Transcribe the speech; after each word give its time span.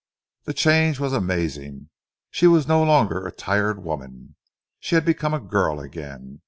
The 0.45 0.53
change 0.55 0.99
was 0.99 1.13
amazing. 1.13 1.91
She 2.31 2.47
was 2.47 2.67
no 2.67 2.81
longer 2.81 3.23
a 3.27 3.31
tired 3.31 3.83
woman. 3.83 4.35
She 4.79 4.95
had 4.95 5.05
become 5.05 5.35
a 5.35 5.39
girl 5.39 5.79
again. 5.79 6.39